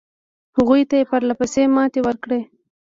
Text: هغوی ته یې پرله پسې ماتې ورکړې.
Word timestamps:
هغوی 0.57 0.81
ته 0.89 0.95
یې 0.99 1.05
پرله 1.09 1.33
پسې 1.39 1.61
ماتې 1.75 1.99
ورکړې. 2.03 2.41